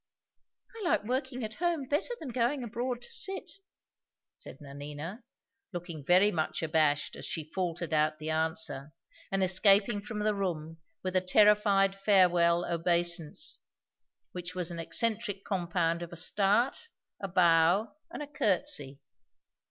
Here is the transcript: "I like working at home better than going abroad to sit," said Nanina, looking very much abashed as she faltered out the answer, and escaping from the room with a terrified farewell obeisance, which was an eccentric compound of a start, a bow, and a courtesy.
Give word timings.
"I 0.75 0.83
like 0.89 1.03
working 1.03 1.43
at 1.43 1.53
home 1.53 1.85
better 1.87 2.15
than 2.19 2.29
going 2.29 2.63
abroad 2.63 3.03
to 3.03 3.11
sit," 3.11 3.51
said 4.33 4.57
Nanina, 4.59 5.23
looking 5.73 6.03
very 6.03 6.31
much 6.31 6.63
abashed 6.63 7.15
as 7.15 7.23
she 7.27 7.51
faltered 7.51 7.93
out 7.93 8.17
the 8.17 8.31
answer, 8.31 8.93
and 9.31 9.43
escaping 9.43 10.01
from 10.01 10.17
the 10.17 10.33
room 10.33 10.79
with 11.03 11.15
a 11.15 11.21
terrified 11.21 11.95
farewell 11.95 12.65
obeisance, 12.65 13.59
which 14.31 14.55
was 14.55 14.71
an 14.71 14.79
eccentric 14.79 15.43
compound 15.45 16.01
of 16.01 16.11
a 16.11 16.17
start, 16.17 16.87
a 17.19 17.27
bow, 17.27 17.93
and 18.09 18.23
a 18.23 18.27
courtesy. 18.27 19.01